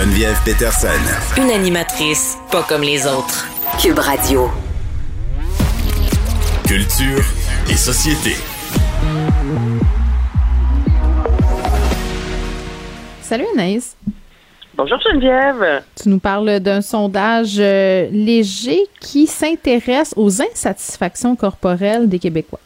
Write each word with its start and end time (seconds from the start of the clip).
Geneviève 0.00 0.40
Peterson. 0.44 0.86
Une 1.38 1.50
animatrice 1.50 2.38
pas 2.52 2.62
comme 2.62 2.82
les 2.82 3.04
autres. 3.04 3.48
Cube 3.82 3.98
Radio. 3.98 4.48
Culture 6.64 7.24
et 7.68 7.74
société. 7.74 8.36
Salut 13.22 13.46
Anaïs. 13.54 13.96
Bonjour 14.76 15.00
Geneviève. 15.00 15.82
Tu 16.00 16.08
nous 16.08 16.20
parles 16.20 16.60
d'un 16.60 16.80
sondage 16.80 17.56
euh, 17.58 18.08
léger 18.12 18.86
qui 19.00 19.26
s'intéresse 19.26 20.14
aux 20.16 20.40
insatisfactions 20.40 21.34
corporelles 21.34 22.08
des 22.08 22.20
Québécois. 22.20 22.60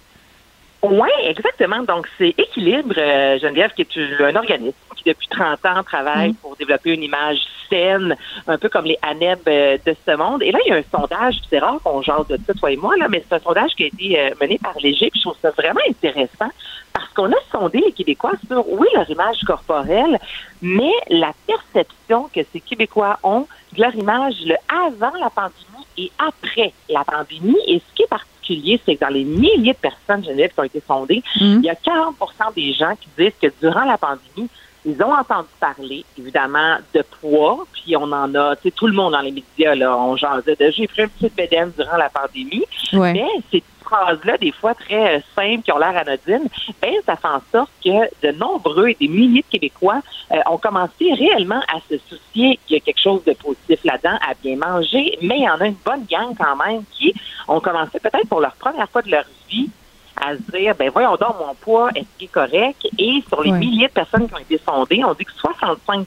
Oui, 0.82 1.08
exactement. 1.24 1.82
Donc, 1.84 2.08
c'est 2.18 2.34
Équilibre, 2.36 2.94
euh, 2.98 3.38
Geneviève, 3.38 3.70
qui 3.72 3.82
est 3.82 4.20
un 4.20 4.34
organisme 4.34 4.74
qui, 4.96 5.04
depuis 5.04 5.28
30 5.28 5.64
ans, 5.64 5.82
travaille 5.84 6.30
Mm. 6.30 6.34
pour 6.36 6.56
développer 6.56 6.90
une 6.90 7.02
image 7.02 7.38
saine, 7.70 8.16
un 8.46 8.58
peu 8.58 8.68
comme 8.68 8.84
les 8.84 8.98
ANEB 9.02 9.38
euh, 9.46 9.78
de 9.84 9.94
ce 10.06 10.16
monde. 10.16 10.42
Et 10.42 10.50
là, 10.50 10.58
il 10.66 10.70
y 10.70 10.72
a 10.72 10.76
un 10.76 10.82
sondage, 10.90 11.36
c'est 11.48 11.58
rare 11.58 11.78
qu'on 11.82 12.02
jase 12.02 12.26
de 12.28 12.38
ça, 12.46 12.52
toi 12.54 12.70
et 12.70 12.76
moi, 12.76 12.96
là, 12.96 13.06
mais 13.08 13.24
c'est 13.26 13.36
un 13.36 13.38
sondage 13.38 13.70
qui 13.76 13.84
a 13.84 13.86
été 13.86 14.20
euh, 14.20 14.30
mené 14.40 14.58
par 14.58 14.74
Léger, 14.78 15.08
puis 15.10 15.20
je 15.20 15.28
trouve 15.28 15.38
ça 15.40 15.50
vraiment 15.50 15.80
intéressant 15.88 16.50
parce 16.92 17.08
qu'on 17.14 17.30
a 17.30 17.40
sondé 17.50 17.78
les 17.78 17.92
Québécois 17.92 18.32
sur, 18.46 18.68
oui, 18.68 18.86
leur 18.94 19.08
image 19.08 19.40
corporelle, 19.46 20.18
mais 20.60 20.92
la 21.08 21.32
perception 21.46 22.28
que 22.34 22.40
ces 22.52 22.60
Québécois 22.60 23.18
ont 23.22 23.46
de 23.72 23.80
leur 23.80 23.94
image 23.94 24.34
le 24.44 24.56
avant 24.68 25.16
la 25.18 25.30
pandémie 25.30 25.86
et 25.96 26.10
après 26.18 26.72
la 26.88 27.04
pandémie. 27.04 27.56
Et 27.66 27.78
ce 27.78 27.94
qui 27.94 28.02
est 28.02 28.06
particulier, 28.06 28.31
c'est 28.46 28.96
que 28.96 29.00
dans 29.00 29.08
les 29.12 29.24
milliers 29.24 29.72
de 29.72 29.78
personnes, 29.78 30.24
Geneviève, 30.24 30.52
qui 30.52 30.60
ont 30.60 30.64
été 30.64 30.82
sondées, 30.86 31.22
Mm. 31.40 31.60
il 31.60 31.64
y 31.64 31.70
a 31.70 31.74
40% 31.74 32.52
des 32.54 32.72
gens 32.72 32.94
qui 33.00 33.08
disent 33.18 33.32
que 33.40 33.48
durant 33.60 33.84
la 33.84 33.98
pandémie, 33.98 34.48
ils 34.84 35.00
ont 35.02 35.12
entendu 35.12 35.46
parler, 35.60 36.04
évidemment, 36.18 36.76
de 36.92 37.04
poids, 37.20 37.64
puis 37.72 37.96
on 37.96 38.02
en 38.10 38.34
a, 38.34 38.56
tu 38.56 38.62
sais, 38.64 38.70
tout 38.72 38.88
le 38.88 38.92
monde 38.92 39.12
dans 39.12 39.20
les 39.20 39.30
médias, 39.30 39.76
là, 39.76 39.96
on 39.96 40.16
jasait 40.16 40.56
de 40.58 40.70
j'ai 40.72 40.88
pris 40.88 41.02
un 41.02 41.08
petit 41.08 41.28
bédaine 41.36 41.70
durant 41.78 41.96
la 41.96 42.08
pandémie, 42.10 42.64
Ouais. 42.92 43.12
mais 43.12 43.26
ces 43.52 43.62
phrases-là, 43.92 44.38
des 44.38 44.52
fois 44.52 44.74
très 44.74 45.16
euh, 45.16 45.20
simples, 45.34 45.62
qui 45.62 45.72
ont 45.72 45.78
l'air 45.78 45.96
anodines, 45.96 46.48
ben, 46.80 46.94
ça 47.04 47.16
fait 47.16 47.28
en 47.28 47.42
sorte 47.52 47.70
que 47.84 48.26
de 48.26 48.32
nombreux 48.32 48.88
et 48.88 48.96
des 48.98 49.08
milliers 49.08 49.42
de 49.42 49.58
Québécois 49.58 50.00
euh, 50.32 50.36
ont 50.50 50.58
commencé 50.58 51.12
réellement 51.12 51.60
à 51.68 51.78
se 51.88 51.98
soucier 52.08 52.58
qu'il 52.66 52.76
y 52.76 52.80
a 52.80 52.80
quelque 52.80 53.00
chose 53.00 53.22
de 53.24 53.32
positif 53.32 53.80
là-dedans, 53.84 54.16
à 54.26 54.34
bien 54.42 54.56
manger, 54.56 55.18
mais 55.22 55.38
il 55.38 55.44
y 55.44 55.50
en 55.50 55.60
a 55.60 55.66
une 55.66 55.76
bonne 55.84 56.04
gang 56.10 56.34
quand 56.38 56.56
même 56.64 56.82
qui 56.92 57.14
ont 57.48 57.60
commencé 57.60 58.00
peut-être 58.00 58.28
pour 58.28 58.40
leur 58.40 58.54
première 58.54 58.88
fois 58.88 59.02
de 59.02 59.10
leur 59.10 59.24
vie 59.48 59.68
à 60.16 60.36
se 60.36 60.56
dire, 60.56 60.74
ben 60.78 60.90
voyons 60.90 61.16
donc, 61.16 61.36
mon 61.38 61.54
poids, 61.54 61.90
est-ce 61.94 62.06
qu'il 62.16 62.26
est 62.26 62.32
correct? 62.32 62.86
Et 62.98 63.22
sur 63.28 63.42
les 63.42 63.50
milliers 63.50 63.88
de 63.88 63.92
personnes 63.92 64.28
qui 64.28 64.34
ont 64.34 64.38
été 64.38 64.60
sondées, 64.64 65.02
on 65.04 65.14
dit 65.14 65.24
que 65.24 65.32
65 65.32 66.06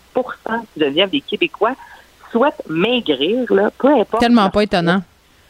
Geneviève, 0.78 1.09
des 1.09 1.22
Québécois 1.22 1.73
souhaitent 2.31 2.61
maigrir, 2.69 3.52
là, 3.52 3.72
peu 3.78 3.89
importe. 3.89 4.22
Tellement 4.22 4.50
pas 4.50 4.63
étonnant. 4.63 5.02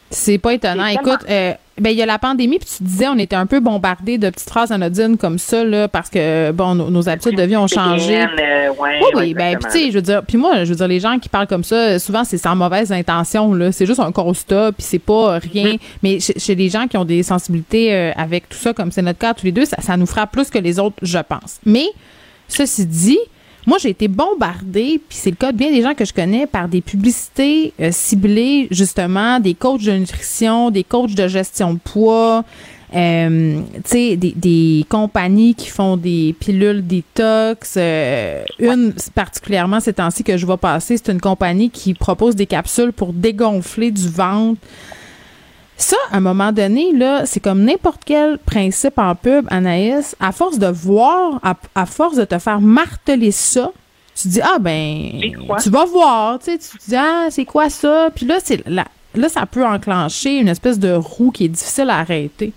C'est 0.10 0.38
pas 0.38 0.54
étonnant. 0.54 0.86
Écoute, 0.86 1.26
euh, 1.30 1.54
ben 1.80 1.90
il 1.90 1.98
y 1.98 2.02
a 2.02 2.06
la 2.06 2.20
pandémie, 2.20 2.58
puis 2.60 2.70
tu 2.78 2.84
disais, 2.84 3.08
on 3.08 3.18
était 3.18 3.36
un 3.36 3.48
peu 3.48 3.60
bombardé 3.60 4.18
de 4.18 4.30
petites 4.30 4.50
phrases 4.50 4.72
anodines 4.72 5.18
comme 5.18 5.38
ça, 5.38 5.64
là, 5.64 5.88
parce 5.88 6.10
que, 6.10 6.52
bon, 6.52 6.76
nos, 6.76 6.90
nos 6.90 7.10
habitudes 7.10 7.36
de 7.36 7.44
vie 7.44 7.58
ont 7.58 7.68
changé. 7.68 8.22
Euh, 8.22 8.70
ouais, 8.80 9.00
Oui, 9.02 9.10
oui, 9.16 9.34
ben, 9.34 9.58
puis 9.58 9.72
tu 9.72 9.80
sais, 9.80 9.92
je 9.92 9.96
veux 9.96 10.02
dire, 10.02 10.24
puis 10.26 10.38
moi, 10.38 10.64
je 10.64 10.70
veux 10.70 10.76
dire, 10.76 10.88
les 10.88 11.00
gens 11.00 11.20
qui 11.20 11.28
parlent 11.28 11.48
comme 11.48 11.64
ça, 11.64 12.00
souvent, 12.00 12.24
c'est 12.24 12.38
sans 12.38 12.56
mauvaise 12.56 12.92
intention, 12.92 13.54
là. 13.54 13.72
C'est 13.72 13.86
juste 13.86 14.00
un 14.00 14.12
constat, 14.12 14.72
puis 14.72 14.86
c'est 14.88 15.00
pas 15.00 15.40
rien. 15.40 15.74
Mm-hmm. 15.74 15.80
Mais 16.04 16.20
chez, 16.20 16.40
chez 16.40 16.56
les 16.56 16.70
gens 16.70 16.88
qui 16.88 16.98
ont 16.98 17.06
des 17.06 17.24
sensibilités 17.24 17.94
euh, 17.94 18.12
avec 18.16 18.48
tout 18.48 18.58
ça, 18.58 18.74
comme 18.74 18.92
c'est 18.92 19.02
notre 19.02 19.20
cas 19.20 19.34
tous 19.34 19.46
les 19.46 19.52
deux, 19.52 19.66
ça, 19.66 19.78
ça 19.82 19.98
nous 19.98 20.06
frappe 20.06 20.32
plus 20.32 20.50
que 20.50 20.60
les 20.60 20.80
autres, 20.80 20.96
je 21.02 21.20
pense. 21.20 21.60
Mais, 21.66 21.88
ceci 22.48 22.86
dit, 22.86 23.20
moi, 23.66 23.78
j'ai 23.80 23.90
été 23.90 24.08
bombardée, 24.08 25.02
puis 25.10 25.18
c'est 25.18 25.32
le 25.32 25.36
cas 25.36 25.52
de 25.52 25.58
bien 25.58 25.72
des 25.72 25.82
gens 25.82 25.94
que 25.96 26.06
je 26.06 26.14
connais, 26.14 26.46
par 26.46 26.68
des 26.68 26.82
publicités 26.82 27.74
euh, 27.80 27.90
ciblées, 27.92 28.68
justement, 28.72 29.40
des 29.40 29.56
coachs 29.56 29.84
de 29.84 29.92
nutrition, 29.92 30.70
des 30.70 30.84
coachs 30.84 31.16
de 31.16 31.28
gestion 31.28 31.74
de 31.74 31.80
poids, 31.80 32.44
euh, 32.96 33.60
tu 33.76 33.82
sais, 33.86 34.16
des, 34.16 34.34
des 34.36 34.86
compagnies 34.88 35.56
qui 35.56 35.70
font 35.70 35.98
des 35.98 36.36
pilules 36.40 36.86
détox. 36.86 37.74
euh, 37.78 38.44
une, 38.60 38.94
particulièrement 39.16 39.80
ces 39.80 39.94
temps-ci 39.94 40.24
que 40.24 40.38
je 40.38 40.46
vois 40.46 40.58
passer, 40.58 40.98
c'est 40.98 41.12
une 41.12 41.20
compagnie 41.22 41.70
qui 41.70 41.94
propose 41.94 42.36
des 42.36 42.46
capsules 42.46 42.94
pour 42.94 43.14
dégonfler 43.14 43.92
du 43.92 44.08
ventre. 44.08 44.62
Ça, 45.78 45.98
à 46.12 46.18
un 46.18 46.22
moment 46.22 46.52
donné, 46.52 46.94
là, 46.94 47.26
c'est 47.26 47.42
comme 47.42 47.64
n'importe 47.64 48.02
quel 48.06 48.38
principe 48.38 48.98
en 48.98 49.14
pub, 49.14 49.46
Anaïs. 49.50 50.16
À 50.20 50.32
force 50.32 50.58
de 50.58 50.68
voir, 50.68 51.40
à, 51.44 51.56
à 51.76 51.86
force 51.86 52.16
de 52.16 52.24
te 52.24 52.40
faire 52.40 52.62
marteler 52.62 53.32
ça, 53.32 53.72
tu 54.16 54.30
dis, 54.30 54.42
ah 54.42 54.58
ben, 54.60 55.12
tu 55.62 55.70
vas 55.70 55.86
voir, 55.86 56.40
tu 56.40 56.46
sais, 56.46 56.58
tu 56.58 56.78
te 56.78 56.90
dis, 56.90 56.96
ah, 56.96 57.28
c'est 57.30 57.44
quoi 57.44 57.70
ça? 57.70 58.10
Puis 58.16 58.26
là, 58.26 58.38
c'est 58.42 58.66
là, 58.68 58.86
là, 59.14 59.28
ça 59.28 59.46
peut 59.46 59.66
enclencher 59.66 60.38
une 60.38 60.48
espèce 60.48 60.80
de 60.80 60.94
roue 60.94 61.32
qui 61.32 61.46
est 61.46 61.50
difficile 61.50 61.90
à 61.90 61.98
arrêter. 61.98 62.54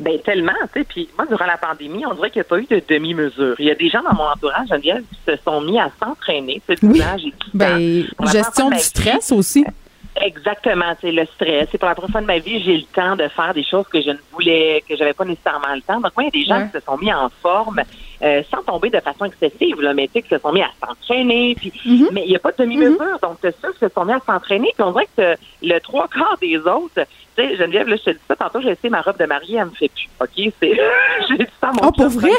Ben 0.00 0.18
tellement, 0.24 0.52
tu 0.72 0.80
sais. 0.80 0.84
Puis 0.88 1.08
moi, 1.16 1.26
durant 1.28 1.44
la 1.44 1.58
pandémie, 1.58 2.04
on 2.06 2.14
dirait 2.14 2.30
qu'il 2.30 2.40
n'y 2.40 2.46
a 2.46 2.48
pas 2.48 2.58
eu 2.58 2.66
de 2.68 2.82
demi-mesure. 2.88 3.54
Il 3.58 3.66
y 3.66 3.70
a 3.70 3.74
des 3.74 3.88
gens 3.88 4.02
dans 4.02 4.14
mon 4.14 4.24
entourage, 4.24 4.66
Geneviève, 4.68 5.02
qui 5.12 5.18
se 5.30 5.36
sont 5.44 5.60
mis 5.60 5.78
à 5.78 5.90
s'entraîner. 6.02 6.60
Tu 6.66 6.74
sais, 6.74 6.86
Oui. 6.86 7.32
Ben, 7.54 8.04
gestion 8.32 8.70
du 8.70 8.78
stress 8.78 9.30
aussi. 9.30 9.64
Exactement, 10.20 10.94
c'est 11.00 11.10
le 11.10 11.24
stress. 11.26 11.68
C'est 11.72 11.78
pour 11.78 11.88
la 11.88 11.94
première 11.94 12.10
fois 12.10 12.20
de 12.20 12.26
ma 12.26 12.38
vie, 12.38 12.62
j'ai 12.62 12.76
le 12.76 12.84
temps 12.84 13.16
de 13.16 13.26
faire 13.28 13.54
des 13.54 13.64
choses 13.64 13.86
que 13.88 14.00
je 14.02 14.10
ne 14.10 14.18
voulais, 14.30 14.84
que 14.86 14.94
j'avais 14.94 15.14
pas 15.14 15.24
nécessairement 15.24 15.74
le 15.74 15.80
temps. 15.80 16.00
Donc, 16.00 16.12
moi, 16.16 16.24
il 16.24 16.24
y 16.24 16.28
a 16.28 16.30
des 16.30 16.44
gens 16.44 16.58
Ouais. 16.60 16.66
qui 16.66 16.78
se 16.78 16.84
sont 16.84 16.98
mis 16.98 17.12
en 17.12 17.30
forme 17.40 17.80
euh, 18.22 18.42
sans 18.50 18.62
tomber 18.62 18.90
de 18.90 19.00
façon 19.00 19.24
excessive, 19.24 19.80
là, 19.80 19.94
mais 19.94 20.06
tu 20.08 20.12
sais, 20.14 20.22
qui 20.22 20.28
se 20.28 20.38
sont 20.38 20.52
mis 20.52 20.62
à 20.62 20.70
s'entraîner. 20.86 21.54
Puis, 21.58 21.72
Mhm. 21.86 22.08
mais 22.12 22.22
il 22.24 22.28
n'y 22.28 22.36
a 22.36 22.38
pas 22.38 22.52
de 22.52 22.56
demi-mesure. 22.58 23.18
Donc, 23.22 23.38
t'as 23.40 23.50
ceux 23.62 23.72
qui 23.72 23.78
se 23.80 23.88
sont 23.88 24.04
mis 24.04 24.12
à 24.12 24.20
s'entraîner. 24.24 24.70
Puis, 24.74 24.84
on 24.84 24.92
dirait 24.92 25.08
que 25.16 25.34
le 25.62 25.78
trois 25.80 26.06
quarts 26.08 26.36
des 26.40 26.58
autres. 26.58 27.04
Tu 27.36 27.42
sais, 27.42 27.56
Geneviève, 27.56 27.88
là, 27.88 27.96
je 27.96 28.02
te 28.04 28.10
dis 28.10 28.20
ça 28.28 28.36
tantôt, 28.36 28.60
j'ai 28.60 28.70
essayé 28.72 28.90
ma 28.90 29.00
robe 29.00 29.18
de 29.18 29.24
mariée, 29.24 29.56
elle 29.58 29.64
me 29.64 29.70
fait 29.70 29.88
plus. 29.88 30.08
OK? 30.20 30.52
C'est, 30.60 30.78
j'ai 31.30 31.38
dit 31.38 31.50
ça 31.60 31.70
mon 31.72 31.88
Oh, 31.88 31.90
pour 31.92 32.08
vrai? 32.10 32.30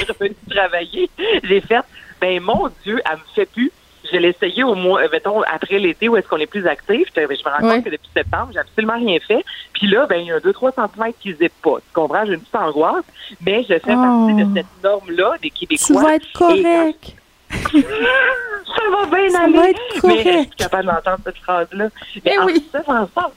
travailler. 0.50 1.10
J'ai 1.44 1.60
fait, 1.62 1.82
ben, 2.22 2.40
mon 2.40 2.70
Dieu, 2.84 3.02
elle 3.10 3.18
me 3.18 3.24
fait 3.36 3.48
plus. 3.52 3.72
Je 4.14 4.18
l'ai 4.20 4.30
essayé 4.30 4.64
au 4.64 4.76
mois, 4.76 5.02
euh, 5.02 5.08
mettons, 5.12 5.42
après 5.42 5.80
l'été 5.80 6.08
où 6.08 6.16
est-ce 6.16 6.28
qu'on 6.28 6.38
est 6.38 6.46
plus 6.46 6.68
actif. 6.68 7.08
Je, 7.16 7.22
je 7.22 7.28
me 7.28 7.50
rends 7.50 7.60
compte 7.74 7.84
que 7.84 7.90
depuis 7.90 8.10
septembre, 8.16 8.50
j'ai 8.54 8.60
absolument 8.60 8.96
rien 8.98 9.18
fait. 9.28 9.44
Puis 9.74 9.88
là, 9.88 10.06
ben, 10.06 10.18
il 10.18 10.28
y 10.28 10.32
a 10.32 10.36
un 10.36 10.40
2-3 10.40 10.72
cm 10.76 11.14
qui 11.20 11.34
zippent 11.34 11.62
pas. 11.62 11.78
Tu 11.78 11.94
comprends? 11.94 12.26
J'ai 12.26 12.34
une 12.34 12.40
petite 12.42 12.56
angoisse. 12.56 13.04
Mais 13.46 13.64
je 13.64 13.74
fais 13.80 13.82
Oh. 13.88 14.28
partie 14.28 14.34
de 14.44 14.48
cette 14.56 14.84
norme-là 14.84 15.34
des 15.42 15.50
Québécois. 15.50 15.86
Tu 15.88 15.94
vas 15.94 16.16
être 16.16 16.32
correct. 16.34 17.16
ça 17.52 18.84
va 18.92 19.06
bien 19.18 19.30
Ça 19.30 19.42
aller. 19.44 19.54
va 19.58 19.70
être 19.70 19.80
Mais 19.96 20.00
correct. 20.02 20.24
je 20.26 20.38
suis 20.42 20.50
capable 20.58 20.86
d'entendre 20.86 21.20
cette 21.26 21.38
phrase-là. 21.38 21.90
Mais 22.26 22.32
Eh 22.36 22.40
en 22.40 22.46
oui. 22.46 22.66
ça, 22.72 22.82
en 22.88 23.08
ça, 23.14 23.32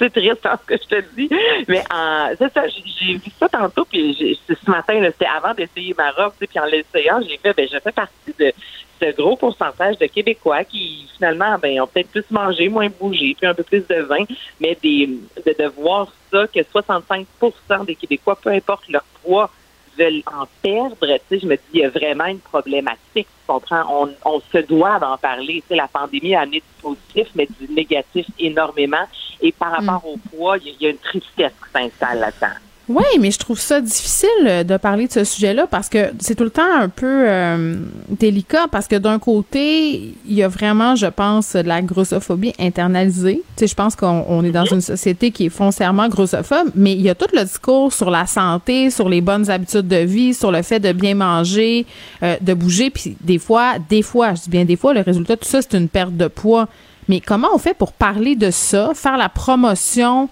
c'est 0.00 0.10
triste 0.10 0.44
hein, 0.46 0.58
ce 0.62 0.74
que 0.74 0.82
je 0.82 0.88
te 0.88 1.14
dis. 1.14 1.30
Mais 1.68 1.82
en, 1.92 2.30
c'est 2.38 2.52
ça, 2.52 2.62
j'ai, 2.66 3.14
vu 3.14 3.30
ça 3.38 3.48
tantôt, 3.48 3.84
puis 3.84 4.38
ce 4.48 4.70
matin, 4.70 4.98
c'était 5.04 5.26
avant 5.26 5.54
d'essayer 5.54 5.94
ma 5.96 6.10
robe, 6.10 6.32
puis 6.38 6.58
en 6.58 6.64
l'essayant, 6.64 7.20
j'ai 7.20 7.36
fait, 7.36 7.54
ben, 7.54 7.68
je 7.70 7.78
fais 7.78 7.92
partie 7.92 8.34
de 8.38 8.52
ce 9.00 9.16
gros 9.16 9.36
pourcentage 9.36 9.98
de 9.98 10.06
Québécois 10.06 10.64
qui, 10.64 11.06
finalement, 11.16 11.56
ben, 11.58 11.80
ont 11.80 11.86
peut-être 11.86 12.10
plus 12.10 12.24
mangé, 12.30 12.68
moins 12.68 12.88
bougé, 12.88 13.36
puis 13.38 13.46
un 13.46 13.54
peu 13.54 13.62
plus 13.62 13.86
de 13.86 14.02
vin, 14.02 14.24
mais 14.58 14.76
des, 14.82 15.06
de, 15.06 15.54
de 15.58 15.68
voir 15.68 16.08
ça, 16.30 16.46
que 16.46 16.60
65% 16.60 17.84
des 17.84 17.94
Québécois, 17.94 18.38
peu 18.42 18.50
importe 18.50 18.88
leur 18.88 19.04
poids, 19.22 19.50
veulent 19.98 20.22
en 20.26 20.46
perdre, 20.62 20.96
tu 21.00 21.06
sais, 21.30 21.40
je 21.40 21.46
me 21.46 21.56
dis, 21.56 21.62
il 21.74 21.80
y 21.80 21.84
a 21.84 21.90
vraiment 21.90 22.26
une 22.26 22.40
problématique, 22.40 22.98
tu 23.28 23.46
comprends? 23.46 23.84
On, 23.88 24.14
on 24.24 24.40
se 24.52 24.58
doit 24.58 24.98
d'en 24.98 25.18
parler. 25.18 25.62
Tu 25.62 25.68
sais, 25.68 25.76
la 25.76 25.88
pandémie 25.88 26.34
a 26.34 26.40
amené 26.42 26.60
du 26.60 26.72
positif, 26.80 27.28
mais 27.34 27.48
du 27.58 27.72
négatif 27.72 28.26
énormément. 28.38 29.04
Et 29.40 29.52
par 29.52 29.72
rapport 29.72 30.06
au 30.06 30.18
poids, 30.18 30.58
il 30.58 30.64
y, 30.66 30.70
a- 30.70 30.72
il 30.78 30.82
y 30.82 30.86
a 30.86 30.90
une 30.90 30.98
tristesse 30.98 31.52
qui 31.52 31.70
s'installe 31.80 32.20
là-dedans. 32.20 32.56
Oui, 32.92 33.04
mais 33.20 33.30
je 33.30 33.38
trouve 33.38 33.60
ça 33.60 33.80
difficile 33.80 34.28
euh, 34.46 34.64
de 34.64 34.76
parler 34.76 35.06
de 35.06 35.12
ce 35.12 35.22
sujet-là 35.22 35.68
parce 35.68 35.88
que 35.88 36.10
c'est 36.18 36.34
tout 36.34 36.42
le 36.42 36.50
temps 36.50 36.74
un 36.76 36.88
peu 36.88 37.06
euh, 37.06 37.76
délicat 38.08 38.66
parce 38.68 38.88
que 38.88 38.96
d'un 38.96 39.20
côté, 39.20 40.12
il 40.26 40.34
y 40.34 40.42
a 40.42 40.48
vraiment, 40.48 40.96
je 40.96 41.06
pense, 41.06 41.54
de 41.54 41.60
la 41.60 41.82
grossophobie 41.82 42.52
internalisée. 42.58 43.44
Tu 43.54 43.60
sais, 43.60 43.66
je 43.68 43.76
pense 43.76 43.94
qu'on 43.94 44.24
on 44.28 44.42
est 44.42 44.50
dans 44.50 44.64
une 44.64 44.80
société 44.80 45.30
qui 45.30 45.46
est 45.46 45.50
foncièrement 45.50 46.08
grossophobe, 46.08 46.72
mais 46.74 46.90
il 46.94 47.02
y 47.02 47.08
a 47.08 47.14
tout 47.14 47.28
le 47.32 47.44
discours 47.44 47.92
sur 47.92 48.10
la 48.10 48.26
santé, 48.26 48.90
sur 48.90 49.08
les 49.08 49.20
bonnes 49.20 49.48
habitudes 49.48 49.86
de 49.86 49.98
vie, 49.98 50.34
sur 50.34 50.50
le 50.50 50.62
fait 50.62 50.80
de 50.80 50.90
bien 50.90 51.14
manger, 51.14 51.86
euh, 52.24 52.38
de 52.40 52.54
bouger, 52.54 52.90
puis 52.90 53.16
des 53.20 53.38
fois, 53.38 53.74
des 53.88 54.02
fois, 54.02 54.34
je 54.34 54.42
dis 54.42 54.50
bien 54.50 54.64
des 54.64 54.76
fois, 54.76 54.94
le 54.94 55.02
résultat 55.02 55.36
de 55.36 55.40
tout 55.40 55.48
ça, 55.48 55.62
c'est 55.62 55.78
une 55.78 55.88
perte 55.88 56.16
de 56.16 56.26
poids. 56.26 56.66
Mais 57.08 57.20
comment 57.20 57.48
on 57.54 57.58
fait 57.58 57.74
pour 57.74 57.92
parler 57.92 58.34
de 58.34 58.50
ça, 58.50 58.90
faire 58.94 59.16
la 59.16 59.28
promotion 59.28 60.28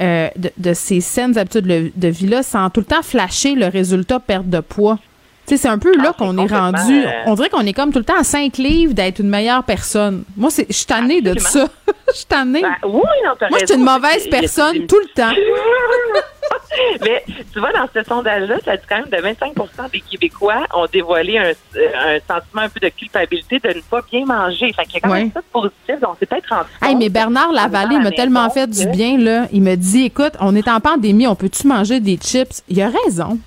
euh, 0.00 0.28
de, 0.36 0.50
de, 0.56 0.74
ces 0.74 1.00
saines 1.00 1.36
habitudes 1.38 1.66
de, 1.66 1.90
de 1.94 2.08
vie-là 2.08 2.42
sans 2.42 2.70
tout 2.70 2.80
le 2.80 2.86
temps 2.86 3.02
flasher 3.02 3.54
le 3.54 3.66
résultat 3.66 4.20
perte 4.20 4.48
de 4.48 4.60
poids? 4.60 4.98
Tu 5.46 5.56
sais, 5.56 5.62
c'est 5.62 5.68
un 5.68 5.78
peu 5.78 5.94
là 5.96 6.10
Ah, 6.10 6.14
qu'on 6.16 6.36
c'est 6.36 6.54
est 6.54 6.56
rendu. 6.56 7.04
euh, 7.04 7.10
On 7.26 7.34
dirait 7.34 7.48
qu'on 7.48 7.66
est 7.66 7.72
comme 7.72 7.92
tout 7.92 7.98
le 7.98 8.04
temps 8.04 8.18
à 8.18 8.22
5 8.24 8.58
livres 8.58 8.94
d'être 8.94 9.18
une 9.18 9.28
meilleure 9.28 9.64
personne. 9.64 10.22
Moi, 10.36 10.50
c'est, 10.50 10.66
je 10.68 10.74
suis 10.76 10.86
tannée 10.86 11.20
de 11.20 11.36
ça. 11.38 11.66
Je 12.12 12.16
suis 12.18 12.26
tannée. 12.26 12.60
Ben, 12.62 12.74
oui, 12.84 13.00
non, 13.24 13.30
t'as 13.38 13.48
Moi, 13.48 13.58
je 13.60 13.66
suis 13.66 13.74
une 13.74 13.84
mauvaise 13.84 14.28
personne 14.28 14.86
tout 14.86 14.98
le 14.98 15.08
temps. 15.14 15.32
Mais 17.02 17.24
tu 17.52 17.58
vois, 17.58 17.72
dans 17.72 17.88
ce 17.94 18.02
sondage-là, 18.02 18.56
ça 18.64 18.76
dit 18.76 18.82
quand 18.88 18.96
même 18.96 19.06
de 19.10 19.16
25% 19.28 19.90
des 19.92 20.00
Québécois 20.00 20.66
ont 20.74 20.86
dévoilé 20.92 21.38
un, 21.38 21.50
un 21.50 22.18
sentiment 22.18 22.62
un 22.62 22.68
peu 22.68 22.80
de 22.80 22.88
culpabilité 22.88 23.58
de 23.58 23.68
ne 23.68 23.80
pas 23.82 24.00
bien 24.10 24.24
manger. 24.24 24.72
Fait 24.72 24.84
qu'il 24.84 24.94
y 24.94 24.96
a 24.98 25.00
quand 25.00 25.12
même 25.12 25.30
ça 25.32 25.40
de 25.40 25.44
positif. 25.52 25.96
On 26.06 26.14
s'est 26.16 26.26
peut-être 26.26 26.48
rendu 26.48 26.68
Hey, 26.80 26.96
mais 26.96 27.08
Bernard 27.08 27.52
Lavallée 27.52 27.98
m'a 27.98 28.10
tellement 28.10 28.48
fait 28.50 28.68
du 28.68 28.86
bien, 28.86 29.18
là. 29.18 29.46
Il 29.52 29.62
me 29.62 29.74
dit, 29.76 30.04
écoute, 30.04 30.32
on 30.40 30.54
est 30.56 30.68
en 30.68 30.80
pandémie, 30.80 31.26
on 31.26 31.34
peut-tu 31.34 31.66
manger 31.66 32.00
des 32.00 32.16
chips? 32.16 32.62
Il 32.68 32.80
a 32.80 32.90
raison. 33.04 33.38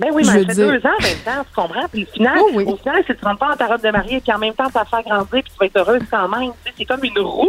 Ben 0.00 0.08
oui, 0.12 0.22
mais 0.24 0.24
ça 0.24 0.32
fait 0.32 0.44
dire- 0.54 0.66
deux 0.68 0.78
ans 0.86 0.92
en 0.98 1.02
même 1.02 1.18
temps, 1.24 1.44
tu 1.48 1.54
comprends? 1.54 1.88
Puis 1.92 2.06
au 2.10 2.12
final, 2.14 2.38
Oh 2.40 2.50
oui. 2.54 2.64
au 2.66 2.76
final, 2.76 3.02
si 3.06 3.14
tu 3.14 3.24
rentres 3.24 3.38
pas 3.38 3.56
ta 3.56 3.66
robe 3.66 3.82
de 3.82 3.90
mariée, 3.90 4.20
puis 4.20 4.32
en 4.32 4.38
même 4.38 4.54
temps, 4.54 4.66
tu 4.66 4.72
vas 4.72 4.84
faire 4.84 5.02
grandir, 5.02 5.26
puis 5.30 5.42
tu 5.44 5.50
vas 5.58 5.66
être 5.66 5.76
heureuse 5.76 6.02
quand 6.10 6.28
même. 6.28 6.50
C'est 6.76 6.84
comme 6.84 7.04
une 7.04 7.18
roue. 7.20 7.48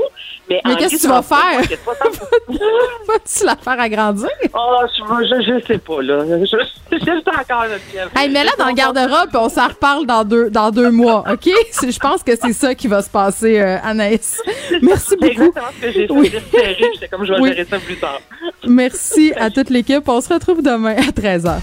Mais, 0.49 0.59
Mais 0.65 0.73
en 0.73 0.75
qu'est-ce 0.75 0.95
que 0.97 1.01
tu 1.01 1.07
vas 1.07 1.21
faire? 1.21 1.37
moi, 1.53 1.61
c'est 1.67 1.81
60 1.81 2.19
Vas-tu 3.07 3.45
la 3.45 3.55
faire 3.55 3.79
agrandir? 3.79 4.27
Oh, 4.53 4.77
je, 4.87 5.25
je, 5.25 5.59
je 5.59 5.65
sais 5.65 5.77
pas, 5.77 6.01
là. 6.01 6.25
Je, 6.25 6.97
je, 6.97 7.11
encore 7.39 7.65
là. 7.65 7.75
Hey, 8.17 8.29
mais 8.29 8.43
là, 8.43 8.51
dans 8.57 8.67
le 8.67 8.73
garde-robe, 8.73 9.29
on 9.35 9.49
s'en 9.49 9.67
reparle 9.67 10.05
dans 10.05 10.23
deux, 10.25 10.49
dans 10.49 10.71
deux 10.71 10.91
mois, 10.91 11.23
OK? 11.31 11.45
Je 11.81 11.99
pense 11.99 12.23
que 12.23 12.35
c'est 12.35 12.53
ça 12.53 12.75
qui 12.75 12.87
va 12.87 13.01
se 13.01 13.09
passer, 13.09 13.59
euh, 13.59 13.77
Anaïs. 13.83 14.41
Merci 14.81 15.05
C'est 15.09 15.15
beaucoup. 15.17 15.31
exactement 15.31 15.65
ce 15.77 15.81
que 15.85 15.91
j'ai 15.91 16.07
fait. 16.07 16.13
Oui. 16.13 16.31
J'étais 16.93 17.07
comme, 17.07 17.25
je 17.25 17.33
vais 17.33 17.39
Oui. 17.39 17.49
gérer 17.49 17.65
ça 17.69 17.79
plus 17.79 17.97
tard. 17.97 18.19
Merci 18.67 19.33
à 19.37 19.49
toute 19.49 19.69
l'équipe. 19.69 20.07
On 20.07 20.19
se 20.21 20.33
retrouve 20.33 20.61
demain 20.61 20.95
à 20.97 21.11
13h. 21.11 21.59